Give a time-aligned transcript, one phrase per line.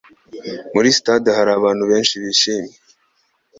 [0.73, 2.75] Muri stade hari abantu benshi bishimye.